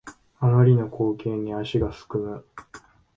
[0.39, 2.43] あまりの光景に足がすくむ